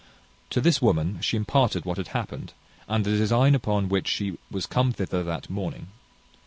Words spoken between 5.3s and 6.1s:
morning.